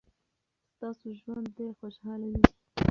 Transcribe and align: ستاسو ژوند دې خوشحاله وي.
ستاسو 0.73 1.07
ژوند 1.19 1.47
دې 1.55 1.67
خوشحاله 1.79 2.27
وي. 2.31 2.41